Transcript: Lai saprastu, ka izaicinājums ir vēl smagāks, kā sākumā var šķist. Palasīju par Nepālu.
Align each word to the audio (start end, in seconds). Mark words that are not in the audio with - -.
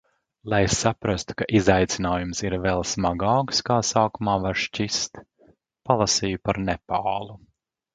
Lai 0.53 0.59
saprastu, 0.75 1.35
ka 1.41 1.47
izaicinājums 1.59 2.41
ir 2.49 2.57
vēl 2.65 2.83
smagāks, 2.93 3.63
kā 3.71 3.79
sākumā 3.93 4.39
var 4.49 4.61
šķist. 4.67 5.25
Palasīju 5.93 6.47
par 6.49 6.67
Nepālu. 6.69 7.43